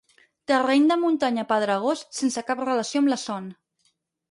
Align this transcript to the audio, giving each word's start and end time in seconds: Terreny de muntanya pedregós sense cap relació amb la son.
Terreny 0.51 0.87
de 0.91 0.97
muntanya 1.01 1.43
pedregós 1.51 2.03
sense 2.21 2.45
cap 2.51 2.65
relació 2.71 3.05
amb 3.05 3.15
la 3.15 3.21
son. 3.27 3.55